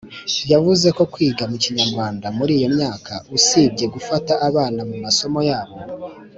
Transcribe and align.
Yavuze 0.51 0.87
ko 0.97 1.03
kwiga 1.13 1.43
mu 1.51 1.57
Kinyarwanda 1.63 2.25
muri 2.37 2.51
iyo 2.59 2.69
myaka 2.77 3.13
usibye 3.37 3.85
gufasha 3.93 4.33
abana 4.47 4.81
mu 4.89 4.95
masomo 5.03 5.39
yabo 5.49 5.75